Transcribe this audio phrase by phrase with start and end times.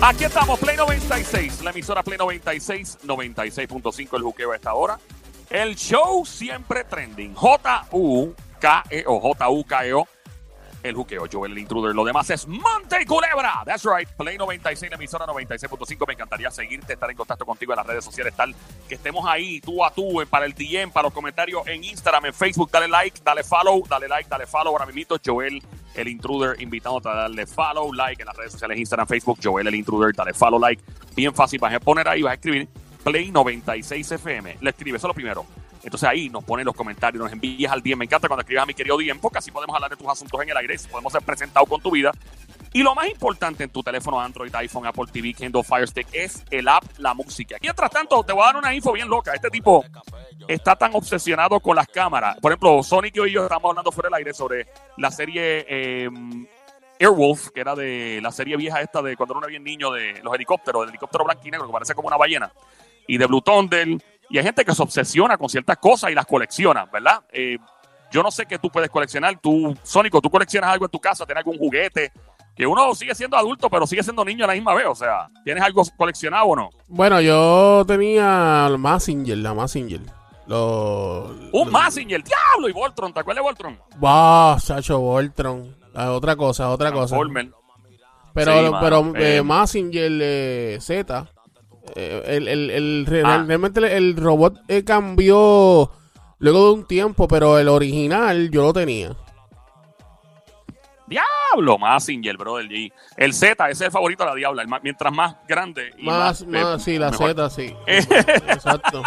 [0.00, 4.98] Aquí estamos, Play 96, la emisora Play 96, 96.5 el juqueo a esta hora.
[5.50, 10.08] El show siempre trending, J-U-K-E-O, J-U-K-E-O,
[10.88, 11.94] el juqueo, Joel el intruder.
[11.94, 13.62] Lo demás es Monte y Culebra.
[13.64, 16.06] That's right, Play 96, la emisora 96.5.
[16.06, 18.54] Me encantaría seguirte, estar en contacto contigo en las redes sociales, tal
[18.88, 22.26] que estemos ahí tú a tú, eh, para el DM, para los comentarios en Instagram,
[22.26, 22.70] en Facebook.
[22.70, 24.72] Dale like, dale follow, dale like, dale follow.
[24.72, 25.62] Ahora mismo, Joel
[25.94, 29.74] el intruder, invitándote a darle follow, like en las redes sociales, Instagram, Facebook, Joel el
[29.74, 30.82] intruder, dale follow, like.
[31.14, 32.68] Bien fácil, vas a poner ahí, vas a escribir
[33.04, 34.58] Play 96 FM.
[34.60, 35.46] Le escribes, eso es lo primero.
[35.82, 37.96] Entonces ahí nos ponen los comentarios, nos envías al DM.
[37.96, 40.42] Me encanta cuando escribas a mi querido DM, porque así podemos hablar de tus asuntos
[40.42, 42.12] en el aire, podemos ser presentados con tu vida.
[42.72, 46.44] Y lo más importante en tu teléfono Android, iPhone, Apple TV, Kindle Fire Stick es
[46.50, 47.56] el app La Música.
[47.62, 49.32] Mientras tanto, te voy a dar una info bien loca.
[49.32, 49.84] Este tipo
[50.46, 52.36] está tan obsesionado con las cámaras.
[52.40, 54.66] Por ejemplo, Sonic y yo estamos hablando fuera del aire sobre
[54.98, 56.10] la serie eh,
[57.00, 60.34] Airwolf, que era de la serie vieja esta de cuando era bien niño de los
[60.34, 62.52] helicópteros, del helicóptero blanco y negro que parece como una ballena,
[63.06, 63.88] y de Blue Thunder.
[64.30, 67.22] Y hay gente que se obsesiona con ciertas cosas y las colecciona, ¿verdad?
[67.32, 67.56] Eh,
[68.10, 69.38] yo no sé qué tú puedes coleccionar.
[69.40, 72.12] Tú, Sónico, tú coleccionas algo en tu casa, tienes algún juguete,
[72.54, 74.86] que uno sigue siendo adulto, pero sigue siendo niño a la misma vez.
[74.86, 76.70] O sea, ¿tienes algo coleccionado o no?
[76.88, 80.00] Bueno, yo tenía el Massinger, la Massinger.
[80.46, 83.78] Lo, Un Massinger, diablo, y Voltron, ¿te acuerdas de Voltron?
[83.98, 85.76] Wow, Sacho Voltron.
[85.94, 87.16] Ah, otra cosa, otra cosa.
[88.34, 89.42] Pero, Sí, pero eh, eh.
[89.42, 91.26] Massinger eh, Z,
[91.96, 93.44] eh, el, el, Ah.
[93.46, 95.90] realmente el, robot eh, cambió
[96.38, 99.16] luego de un tiempo, pero el original yo lo tenía.
[101.06, 102.70] Diablo, Massinger, brother.
[102.70, 104.62] Y el Z, ese es el favorito de la diabla.
[104.62, 105.90] el más- mientras más grande.
[105.96, 107.30] Y Más, más, más, eh, sí, la mejor.
[107.30, 107.74] Z, sí.
[107.86, 109.02] Exacto.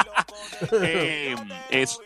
[0.82, 1.36] Eh,
[1.70, 2.00] es-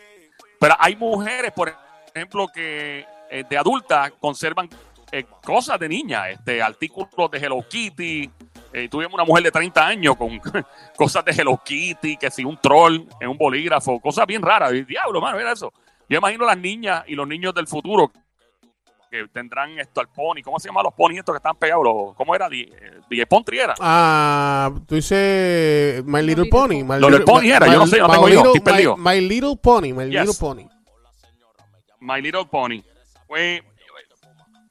[0.58, 1.72] pero hay mujeres, por
[2.14, 3.04] ejemplo, que
[3.50, 4.68] de adultas conservan
[5.12, 8.30] eh, cosas de niña, este, artículos de Hello Kitty.
[8.78, 10.38] Eh, tuvimos una mujer de 30 años con
[10.98, 14.70] cosas de Hello Kitty, que si un troll en un bolígrafo, cosas bien raras.
[14.74, 15.72] Y, Diablo, mano, mira eso.
[16.10, 18.12] Yo imagino las niñas y los niños del futuro
[19.10, 20.42] que tendrán esto al pony.
[20.44, 21.84] ¿Cómo se llaman los ponis estos que están pegados?
[21.84, 22.50] Los- ¿Cómo era?
[22.50, 23.74] Die, eh, Die Pontri era.
[23.80, 26.84] Ah, tú dices My Little Pony.
[26.84, 28.94] My Lo Little- Pony era, My- yo no sé, no tengo hijos, Little-.
[28.98, 30.26] My, My Little Pony, My Yes.
[30.26, 30.66] Little Pony.
[32.00, 32.82] My Little Pony.
[33.26, 33.62] Pues,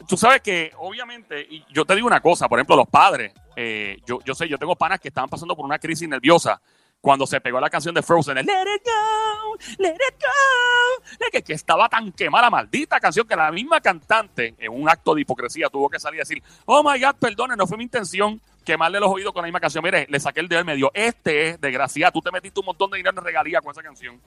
[0.08, 3.99] tú sabes que, obviamente, y yo te digo una cosa, por ejemplo, los padres, eh,
[4.05, 6.61] yo, yo sé, yo tengo panas que estaban pasando por una crisis nerviosa
[7.01, 11.43] cuando se pegó la canción de Frozen, el Let It Go, Let It Go, que,
[11.43, 15.21] que estaba tan quemada la maldita canción que la misma cantante, en un acto de
[15.21, 18.99] hipocresía, tuvo que salir a decir, oh my God, perdone, no fue mi intención quemarle
[18.99, 19.83] los oídos con la misma canción.
[19.83, 22.66] Mire, le saqué el dedo y me dio, este es desgraciado, tú te metiste un
[22.66, 24.19] montón de dinero en regalía con esa canción.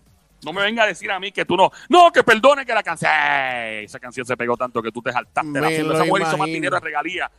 [0.44, 1.72] No me venga a decir a mí que tú no.
[1.88, 3.10] No, que perdone que la canción.
[3.10, 6.54] Esa canción se pegó tanto que tú te saltaste la Esa mujer hizo más imagino.
[6.54, 7.30] dinero en regalía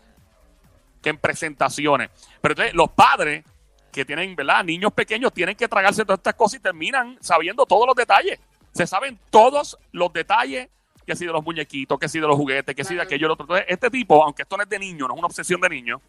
[1.01, 2.09] que en presentaciones.
[2.41, 3.43] Pero entonces, los padres
[3.91, 4.63] que tienen, ¿verdad?
[4.63, 8.39] Niños pequeños tienen que tragarse todas estas cosas y terminan sabiendo todos los detalles.
[8.71, 10.69] Se saben todos los detalles.
[11.05, 13.33] Que si de los muñequitos, que si de los juguetes, que si de aquello, lo
[13.33, 13.45] otro.
[13.45, 15.99] Entonces, este tipo, aunque esto no es de niño, no es una obsesión de niño,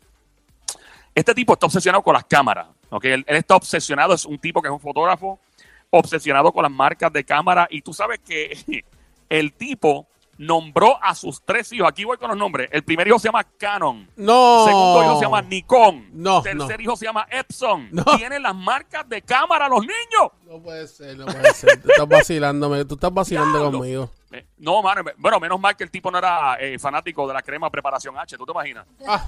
[1.14, 2.68] este tipo está obsesionado con las cámaras.
[2.90, 3.04] ¿ok?
[3.06, 5.40] Él, él está obsesionado, es un tipo que es un fotógrafo,
[5.88, 7.66] obsesionado con las marcas de cámara.
[7.70, 8.84] Y tú sabes que
[9.30, 10.06] el tipo
[10.40, 11.86] nombró a sus tres hijos.
[11.88, 12.68] Aquí voy con los nombres.
[12.72, 14.08] El primer hijo se llama Canon.
[14.16, 14.64] No.
[14.64, 16.08] Segundo hijo se llama Nikon.
[16.14, 16.82] No, Tercer no.
[16.82, 17.88] hijo se llama Epson.
[17.92, 18.04] No.
[18.16, 20.32] Tienen las marcas de cámara los niños.
[20.46, 21.80] No puede ser, no puede ser.
[21.82, 24.10] Tú estás vacilándome, tú estás vacilando conmigo.
[24.32, 25.02] Eh, No, mano.
[25.18, 28.36] Bueno, menos mal que el tipo no era eh, fanático de la crema preparación H.
[28.38, 28.86] ¿Tú te imaginas?
[29.06, 29.26] Ah.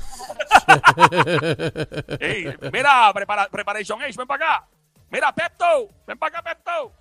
[2.20, 4.68] Ey, mira, prepara- Preparation H, ven para acá.
[5.12, 6.92] Mira, Pepto, ven para acá, Pepto.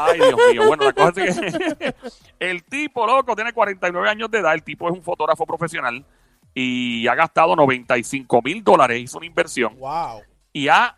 [0.00, 0.66] Ay, Dios mío.
[0.66, 1.94] Bueno, la cosa es que
[2.40, 4.54] el tipo, loco, tiene 49 años de edad.
[4.54, 6.02] El tipo es un fotógrafo profesional
[6.54, 9.00] y ha gastado 95 mil dólares.
[9.02, 10.22] Hizo una inversión Wow.
[10.52, 10.96] y ha,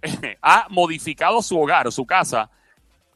[0.42, 2.50] ha modificado su hogar, su casa,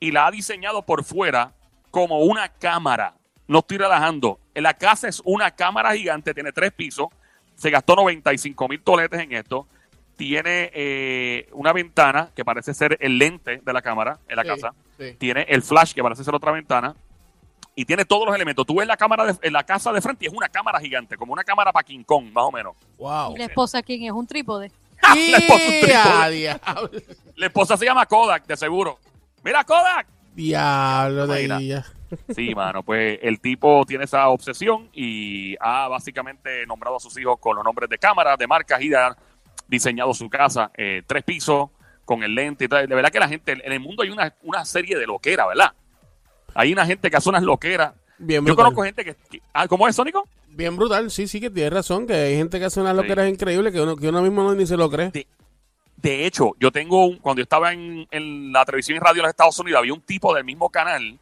[0.00, 1.52] y la ha diseñado por fuera
[1.92, 3.14] como una cámara.
[3.46, 4.40] No estoy relajando.
[4.54, 7.06] La casa es una cámara gigante, tiene tres pisos.
[7.54, 9.68] Se gastó 95 mil toletes en esto.
[10.20, 14.48] Tiene eh, una ventana que parece ser el lente de la cámara en la Sí,
[14.48, 14.74] casa.
[14.98, 15.14] sí.
[15.18, 16.94] Tiene el flash que parece ser otra ventana.
[17.74, 18.66] Y tiene todos los elementos.
[18.66, 21.16] Tú ves la cámara de- en la casa de frente y es una cámara gigante,
[21.16, 22.74] como una cámara para King Kong, más o menos.
[22.98, 23.34] Wow.
[23.34, 24.12] ¿Y la esposa quién es?
[24.12, 24.70] ¿Un trípode?
[25.02, 27.06] La esposa es un ¡Ya, trípode.
[27.36, 28.98] La esposa se llama Kodak, de seguro.
[29.42, 30.06] Mira, Kodak.
[30.34, 31.86] Diablo de ella.
[32.34, 37.38] Sí, mano, pues el tipo tiene esa obsesión y ha básicamente nombrado a sus hijos
[37.38, 39.16] con los nombres de cámaras, de marcas y ha
[39.70, 41.70] diseñado su casa, eh, tres pisos,
[42.04, 42.86] con el lente y tal.
[42.88, 45.72] De verdad que la gente, en el mundo hay una, una serie de loquera, ¿verdad?
[46.54, 47.94] Hay una gente que hace unas loqueras.
[48.18, 48.64] Bien Yo brutal.
[48.66, 49.14] conozco gente que...
[49.30, 50.26] que- ah, ¿Cómo es, Sónico?
[50.48, 52.96] Bien brutal, sí, sí, que tienes razón, que hay gente que hace unas Sí.
[53.02, 55.10] loqueras increíbles que uno, que uno mismo no, ni se lo cree.
[55.10, 55.26] De-
[55.96, 59.22] De hecho, yo tengo, un- cuando yo estaba en, en la televisión y radio de
[59.22, 61.18] los Estados Unidos, había un tipo del mismo canal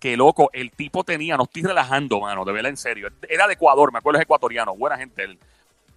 [0.00, 3.08] que, loco, el tipo tenía, no estoy relajando, mano, de verdad, en serio.
[3.28, 5.24] Era de Ecuador, me acuerdo, es ecuatoriano, buena gente.
[5.24, 5.38] él.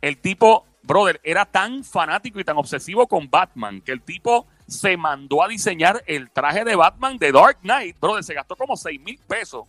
[0.02, 4.98] El tipo, brother, era tan fanático y tan obsesivo con Batman que el tipo se
[4.98, 8.00] mandó a diseñar el traje de Batman de Dark Knight.
[8.00, 9.66] Brother, se gastó como 6 mil pesos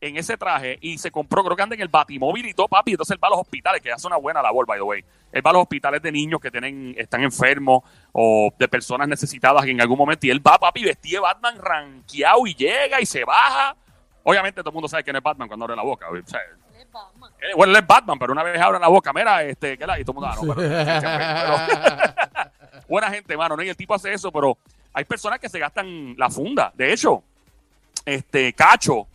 [0.00, 2.90] en ese traje y se compró, creo que anda en el Batimóvil y todo, papi.
[2.90, 5.04] Entonces él va a los hospitales, que hace una buena labor, by the way.
[5.30, 9.64] Él va a los hospitales de niños que tienen, están enfermos o de personas necesitadas
[9.64, 10.26] en algún momento.
[10.26, 13.76] Y él va, papi, vestido Batman ranqueado y llega y se baja.
[14.24, 16.06] Obviamente todo el mundo sabe que no es Batman cuando abre la boca.
[16.10, 19.76] O sea, eh, bueno, él es Batman, pero una vez abre la boca, mira, este,
[19.76, 19.98] ¿qué la?
[19.98, 20.68] Y todo el mundo, ah, no, pero-
[22.66, 23.62] pero- buena gente, mano, ¿no?
[23.62, 24.56] Y el tipo hace eso, pero
[24.92, 26.72] hay personas que se gastan la funda.
[26.74, 27.22] De hecho,
[28.04, 29.06] este, Cacho,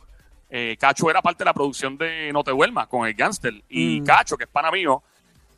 [0.49, 3.53] eh, Cacho era parte de la producción de No Te Duermas con el Gangster.
[3.69, 4.05] Y Mm.
[4.05, 5.03] Cacho, que es pana mío,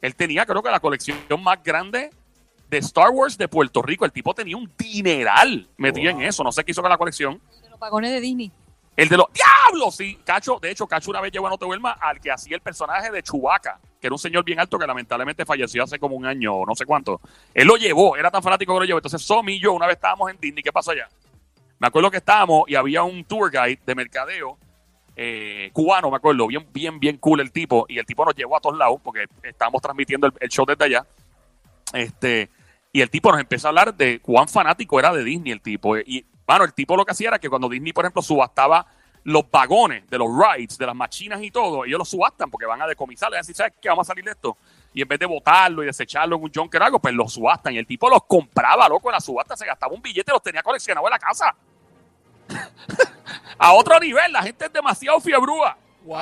[0.01, 2.09] él tenía, creo que la colección más grande
[2.69, 4.05] de Star Wars de Puerto Rico.
[4.05, 6.43] El tipo tenía un dineral metido en eso.
[6.43, 7.41] No sé qué hizo con la colección.
[7.61, 8.51] De los vagones de Disney.
[8.99, 10.19] El de los diablos, sí.
[10.25, 12.61] Cacho, de hecho, Cacho una vez llevó a No Te Duermas al que hacía el
[12.61, 16.25] personaje de Chewbacca, que era un señor bien alto que lamentablemente falleció hace como un
[16.25, 17.21] año no sé cuánto.
[17.53, 18.97] Él lo llevó, era tan fanático que lo llevó.
[18.99, 20.61] Entonces, Somi y yo una vez estábamos en Disney.
[20.61, 21.07] ¿Qué pasó allá?
[21.79, 24.57] Me acuerdo que estábamos y había un tour guide de mercadeo
[25.15, 27.85] eh, cubano, me acuerdo, bien, bien, bien cool el tipo.
[27.87, 31.05] Y el tipo nos llevó a todos lados porque estábamos transmitiendo el, show desde allá.
[31.93, 32.49] Este,
[32.91, 35.97] y el tipo nos empezó a hablar de cuán fanático era de Disney el tipo.
[35.97, 36.25] Y,
[36.57, 38.85] bueno, el tipo lo que hacía era que cuando Disney, por ejemplo, subastaba
[39.23, 42.81] los vagones de los rides, de las machinas y todo, ellos los subastan porque van
[42.81, 43.89] a decomisar, y así, ¿sabes qué?
[43.89, 44.57] Vamos a salir de esto.
[44.93, 47.73] Y en vez de botarlo y desecharlo en un junker o algo, pues los subastan.
[47.75, 50.41] Y el tipo los compraba, loco, en la subasta se gastaba un billete y los
[50.41, 51.55] tenía coleccionados en la casa.
[53.59, 55.77] a otro nivel, la gente es demasiado fiebrúa.
[56.03, 56.17] Wow.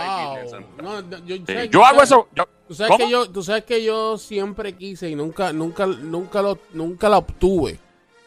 [0.81, 2.27] No, yo, Sí, ¿sabes- yo hago sabes- eso.
[2.33, 3.06] yo- Tú sabes, ¿Cómo?
[3.06, 7.19] que yo, tú sabes que yo siempre quise y nunca, nunca, nunca lo, nunca la
[7.19, 7.80] obtuve.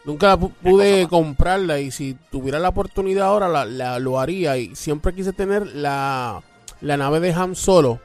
[0.04, 5.14] Nunca pude comprarla y si tuviera la oportunidad ahora la, la- lo haría y siempre
[5.14, 6.42] quise tener la,
[6.80, 8.00] la nave de Han Solo,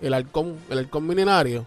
[0.00, 1.66] el halcón, el halcón milenario.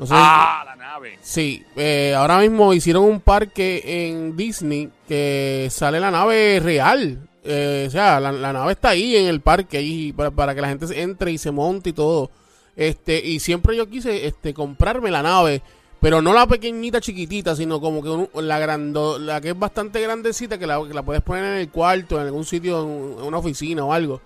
[0.00, 1.16] No sé, Ah, la nave.
[1.22, 7.16] Sí, eh, ahora mismo hicieron un parque en Disney que sale la nave real.
[7.44, 10.60] Eh, o sea, la, la nave está ahí en el parque ahí para, para que
[10.60, 12.32] la gente entre y se monte y todo.
[12.74, 15.62] Este, y siempre yo quise este comprarme la nave,
[16.04, 20.02] pero no la pequeñita chiquitita, sino como que un- la grando, la que es bastante
[20.02, 23.38] grandecita que la, que la puedes poner en el cuarto, en algún sitio, en, una
[23.38, 24.20] oficina o algo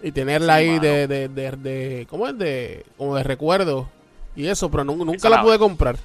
[0.00, 2.38] y tenerla Sí, ahí de, de, de, de- ¿cómo es?
[2.38, 3.88] De, como de recuerdo
[4.36, 5.96] y eso, pero nu- nunca la pude comprar.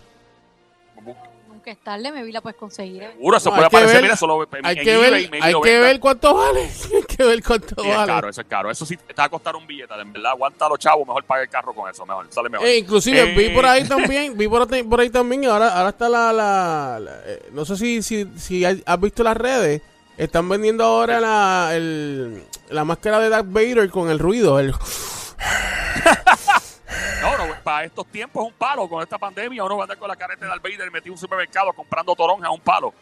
[1.60, 3.04] Nunca es tarde, me vi la puedes conseguir.
[3.04, 3.12] ¿eh?
[3.12, 3.96] Seguro, eso No, puede hay que aparecer.
[3.98, 5.54] ver- mira, solo en, Hay en que eBay, ver, hay
[5.94, 6.62] que cuánto vale.
[6.96, 8.08] hay que ver cuánto Sí, es vale.
[8.14, 8.72] caro, eso es caro.
[8.72, 10.32] Eso sí te va a costar un billete, en verdad.
[10.32, 12.66] Aguanta los chavos, mejor paga el carro con eso, mejor, sale mejor.
[12.66, 15.90] Eh, inclusive Eh, vi por ahí también, vi por, ahí- por ahí también, ahora, ahora
[15.90, 19.82] está la, la- la- eh, no sé si, si, si has visto las redes,
[20.18, 24.74] están vendiendo ahora la, el- la máscara de Darth Vader con el ruido, el,
[27.70, 28.88] para estos tiempos es un palo.
[28.90, 31.12] Con esta pandemia uno va a andar con la careta de Darth Vader metido en
[31.14, 32.94] un supermercado comprando toronja a un palo.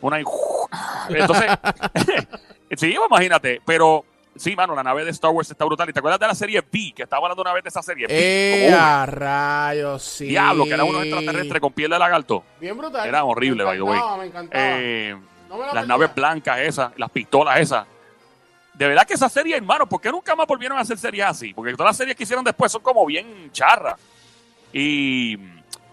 [0.00, 0.24] Una y-
[1.08, 1.50] Entonces,
[2.76, 3.62] sí, imagínate.
[3.64, 4.04] Pero
[4.36, 5.88] sí, mano, la nave de Star Wars está brutal.
[5.88, 6.92] ¿Y te acuerdas de la serie B?
[6.94, 8.06] Que estaba hablando una vez de esa serie.
[8.06, 10.26] B, eh, como a rayos, sí.
[10.26, 12.44] Diablo, que eran unos extraterrestres con piel de lagarto.
[12.60, 13.08] Bien brutal.
[13.08, 13.96] Era horrible, by the way.
[13.96, 14.64] encantaba, me encantaba.
[14.78, 15.16] Eh,
[15.48, 15.88] No me la las perdía.
[15.88, 17.86] naves blancas esas, las pistolas esas.
[18.74, 21.54] De verdad que esa serie, hermano, ¿por qué nunca más volvieron a hacer series así?
[21.54, 23.94] Porque todas las series que hicieron después son como bien charras.
[24.72, 25.36] Y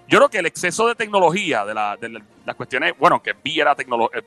[0.08, 3.34] yo creo que el exceso de tecnología, de, la- de la- las cuestiones, bueno, que
[3.44, 3.76] vi era,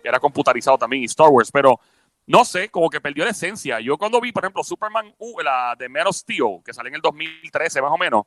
[0.05, 1.81] era computarizado también y Star Wars, pero
[2.27, 3.81] no sé, como que perdió la esencia.
[3.81, 6.95] Yo cuando vi, por ejemplo, Superman, uh, la de Man of Steel, que salió en
[6.95, 8.23] el 2013 más o menos,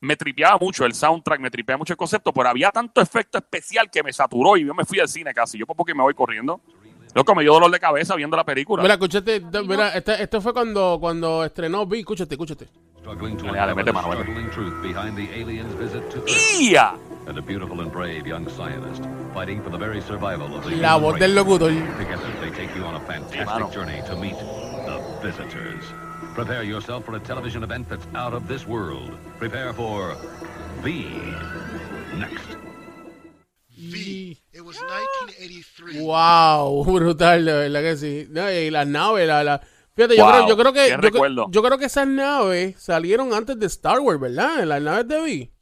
[0.00, 3.90] me tripeaba mucho el soundtrack, me tripeaba mucho el concepto, pero había tanto efecto especial
[3.90, 5.58] que me saturó y yo me fui al cine casi.
[5.58, 6.60] Yo por poco me voy corriendo.
[7.14, 8.82] Loco, me dio dolor de cabeza viendo la película.
[8.82, 12.68] Mira, escúchate, mira, este- esto fue cuando, cuando estrenó Vi, escúchate, escúchate.
[13.00, 14.22] Struggling to Dale, dale, uncover mete the mano, mete.
[14.22, 16.94] startling truth behind the aliens' visit to Earth, ¡Ia!
[17.26, 20.96] and a beautiful and brave young scientist fighting for the very survival of the La
[20.96, 21.36] human voz del race.
[21.36, 21.70] locutor.
[21.96, 23.06] Together, they take you on a mano.
[23.28, 25.84] fantastic journey to meet the visitors.
[26.34, 29.10] Prepare yourself for a television event that's out of this world.
[29.38, 30.14] Prepare for
[30.84, 31.04] the
[32.18, 32.56] next.
[34.68, 36.00] Was 1983.
[36.02, 38.26] Wow, brutal, de verdad que sí.
[38.30, 39.60] No, y las naves, la, la-
[39.96, 41.46] Fíjate, yo, creo, yo creo que yo, cre- recuerdo.
[41.50, 44.62] yo creo que esas naves salieron antes de Star Wars, ¿verdad?
[44.64, 45.52] Las naves de Vi.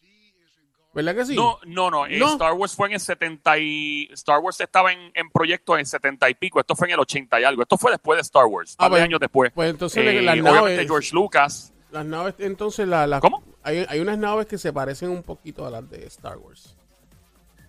[0.93, 1.35] ¿Verdad que sí?
[1.37, 2.07] No, no, no.
[2.07, 2.33] eh, No.
[2.33, 4.09] Star Wars fue en el 70 y...
[4.13, 6.59] Star Wars estaba en, en proyecto en 70 y pico.
[6.61, 7.63] Esto fue en el 80 y algo.
[7.63, 8.75] Esto fue después de Sar Wars.
[8.79, 9.53] Ah, varios pues- años después.
[9.55, 13.43] pues entonces Eh, las obviamente naves- George Lucas Las naves, entonces, la, las- ¿Cómo?
[13.63, 16.77] Hay, hay unas naves que se parecen un poquito a las de Star Wars.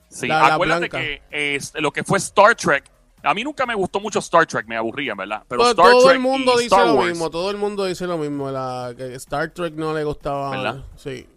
[0.10, 2.84] Sí, La- acuérdate que lo que fue Star Trek,
[3.24, 5.44] a mí nunca me gustó mucho Star Trek, me aburría, ¿verdad?
[5.48, 7.86] Pero todo Star todo Trek el mundo dice Star lo Wars, mismo, todo el mundo
[7.86, 10.52] dice lo mismo, la, que Star Trek no le gustaba.
[10.52, 10.86] ¿Verdad?
[10.96, 11.28] Sí.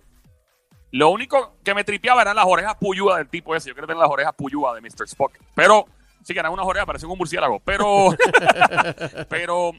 [0.92, 3.68] Lo único que me tripeaba eran las orejas puyúas del tipo ese.
[3.68, 5.04] Yo quería tener las orejas puyúas de Mr.
[5.06, 5.32] Spock.
[5.54, 5.86] Pero,
[6.24, 7.60] sí que eran unas orejas, parecían un murciélago.
[7.60, 8.08] Pero,
[9.28, 9.72] pero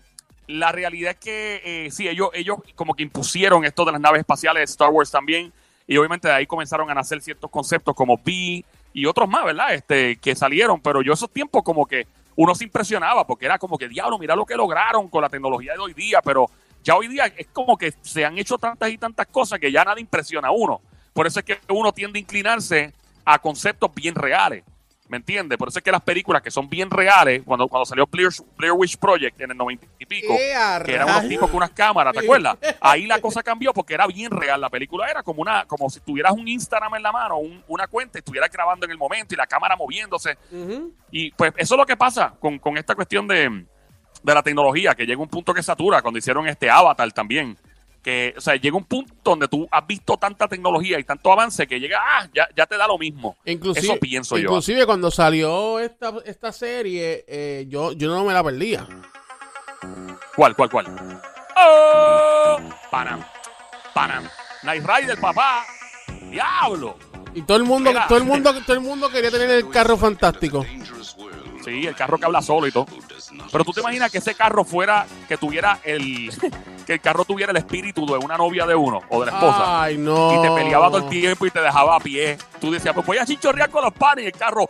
[0.47, 4.19] la realidad es que eh, sí, ellos, ellos como que impusieron esto de las naves
[4.19, 5.51] espaciales de Star Wars también.
[5.85, 9.73] Y obviamente de ahí comenzaron a nacer ciertos conceptos como B y otros más, ¿verdad?
[9.73, 10.81] Este, que salieron.
[10.81, 14.35] Pero yo esos tiempos como que uno se impresionaba porque era como que, diablo, mira
[14.35, 16.21] lo que lograron con la tecnología de hoy día.
[16.23, 16.49] Pero
[16.83, 19.83] ya hoy día es como que se han hecho tantas y tantas cosas que ya
[19.83, 20.81] nada impresiona a uno.
[21.13, 22.93] Por eso es que uno tiende a inclinarse
[23.25, 24.63] a conceptos bien reales.
[25.11, 25.57] ¿Me entiendes?
[25.57, 28.71] Por eso es que las películas que son bien reales, cuando, cuando salió Blair, Blair
[28.71, 31.71] Witch Project en el 90 y pico, ¡Eh, a que eran unos tipos con unas
[31.71, 32.57] cámaras, ¿te acuerdas?
[32.79, 34.61] Ahí la cosa cambió porque era bien real.
[34.61, 37.87] La película era como una, como si tuvieras un Instagram en la mano, un- una
[37.87, 40.37] cuenta, y estuvieras grabando en el momento y la cámara moviéndose.
[41.11, 43.65] Y pues eso es lo que pasa con, con esta cuestión de,
[44.23, 47.57] de la tecnología, que llega un punto que satura cuando hicieron este Avatar también.
[48.01, 51.67] Que, o sea, llega un punto donde tú has visto tanta tecnología y tanto avance
[51.67, 53.37] que llega, ah, ya, ya te da lo mismo.
[53.45, 54.43] Inclusive, eso pienso yo.
[54.43, 58.87] inclusive cuando salió esta, esta serie, eh, yo, yo no me la perdía.
[60.35, 61.21] ¿Cuál, cuál, cuál?
[61.57, 62.57] ¡Oh!
[62.89, 63.23] Panam,
[63.93, 64.27] Panam.
[64.63, 65.65] Night Rider, papá.
[66.29, 66.97] ¡Diablo!
[67.33, 68.07] Y todo el mundo, Mira.
[68.07, 70.65] todo el mundo, todo el mundo quería tener el carro fantástico.
[71.63, 72.85] Sí, el carro que habla solo y todo.
[73.51, 76.31] Pero tú te imaginas que ese carro fuera, que tuviera el,
[76.91, 79.83] que el carro tuviera el espíritu de una novia de uno o de la esposa.
[79.83, 80.35] Ay, no.
[80.35, 82.37] y te peleaba todo el tiempo y te dejaba a pie.
[82.59, 84.67] Tú decías, pues voy a chichorrear con los panes y el carro.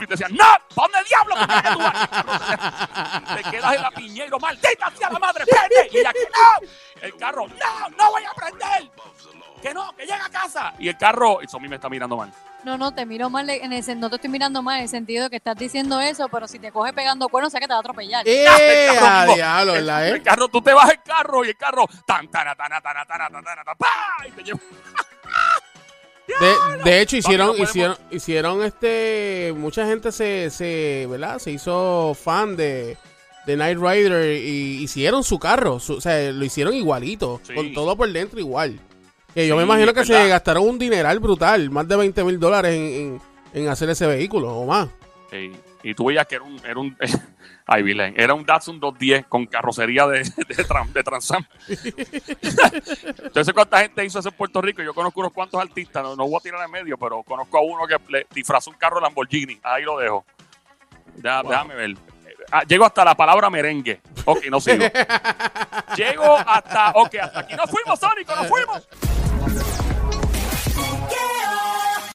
[0.00, 0.46] Y te decían, ¡No!
[0.74, 1.34] ¿Para dónde diablo?
[1.36, 5.88] ¿Por qué tú vas?" Te quedas en la piñera, maldita sea la madre, prende.
[5.88, 7.02] Y que no.
[7.02, 8.89] El carro, no, no voy a prender
[9.60, 10.74] que no, que llega a casa.
[10.78, 12.32] Y el carro, y Somi me está mirando mal.
[12.64, 15.24] No, no, te miro mal, en el, no te estoy mirando mal en el sentido
[15.24, 17.78] de que estás diciendo eso, pero si te coge pegando cuernos, sé que te va
[17.78, 18.26] a atropellar.
[18.28, 18.44] ¡Eh!
[18.90, 20.08] el, carro, diablo, el, eh.
[20.10, 23.06] el carro, tú te vas el carro y el carro, tan, tan, tan, tan, tan,
[23.06, 23.76] tan, tan.
[26.38, 32.56] De, de, hecho hicieron hicieron hicieron este mucha gente se se verdad se hizo fan
[32.56, 32.96] de
[33.46, 37.52] de Night Rider y hicieron su carro su, o sea lo hicieron igualito sí.
[37.52, 38.78] con todo por dentro igual
[39.34, 42.74] que yo me imagino que se gastaron un dineral brutal, más de 20 mil dólares
[42.74, 43.20] en, en,
[43.62, 44.88] en hacer ese vehículo o más.
[45.30, 45.52] Sí,
[45.84, 46.96] Y tú veías que era un, era un,
[47.66, 50.18] ay, Vilén, era un Datsun 210 con carrocería de,
[50.48, 51.46] de, de Transam.
[53.22, 54.82] Entonces, ¿cuánta gente hizo eso en Puerto Rico?
[54.82, 57.60] Yo conozco unos cuantos artistas, no, no voy a tirar en medio, pero conozco a
[57.60, 59.58] uno que le disfrazó un carro Lamborghini.
[59.62, 60.24] Ahí lo dejo.
[61.22, 61.94] Ya, Déjame ver.
[62.50, 64.00] Ah, llego hasta la palabra merengue.
[64.24, 64.84] Ok, no sigo.
[65.96, 68.88] Llego hasta, ok, hasta aquí nos fuimos, Sónico, nos fuimos.